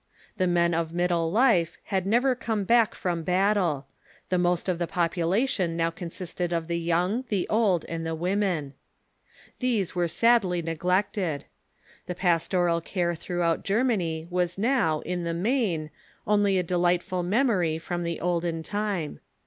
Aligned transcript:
The 0.37 0.47
men 0.47 0.73
of 0.73 0.95
middle 0.95 1.31
life 1.31 1.77
had 1.83 2.07
never 2.07 2.33
come 2.33 2.63
back 2.63 2.95
from 2.95 3.21
battle. 3.21 3.85
The 4.29 4.39
most 4.39 4.67
of 4.67 4.79
the 4.79 4.87
population 4.87 5.77
now 5.77 5.91
consisted 5.91 6.51
of 6.51 6.67
the 6.67 6.79
young, 6.79 7.23
the 7.29 7.47
old, 7.49 7.85
and 7.85 8.03
tiie 8.07 8.17
women. 8.17 8.73
These 9.59 9.93
were 9.93 10.07
sadly 10.07 10.63
neg 10.63 10.83
lected. 10.83 11.45
The 12.07 12.15
pastoral 12.15 12.81
care 12.81 13.13
throughout 13.13 13.63
Germany 13.63 14.25
was 14.31 14.57
now, 14.57 15.01
in 15.01 15.23
the 15.23 15.35
main, 15.35 15.91
only 16.25 16.57
a 16.57 16.63
delightful 16.63 17.21
memory 17.21 17.77
from 17.77 18.01
the 18.01 18.19
olden 18.19 18.63
time. 18.63 19.19